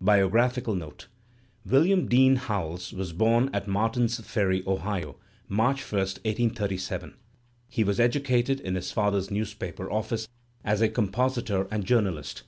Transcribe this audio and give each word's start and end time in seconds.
BIOGRAPHICAL 0.00 0.74
NOTE 0.74 1.06
William 1.64 2.08
Dean 2.08 2.34
Howells 2.34 2.92
was 2.92 3.12
bom 3.12 3.48
at 3.52 3.68
Martin's 3.68 4.18
Ferry, 4.18 4.64
Ohio, 4.66 5.14
March 5.48 5.82
I, 5.92 5.98
1837. 5.98 7.14
He 7.68 7.84
was 7.84 8.00
educated 8.00 8.58
in 8.58 8.74
his 8.74 8.90
father's 8.90 9.30
newspaper 9.30 9.88
office 9.88 10.26
as 10.64 10.82
compositor 10.92 11.68
and 11.70 11.84
journalist. 11.84 12.42